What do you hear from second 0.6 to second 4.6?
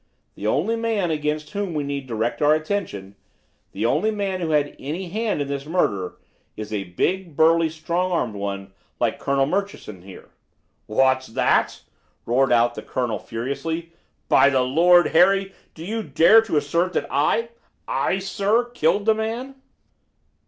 man against whom we need direct our attention, the only man who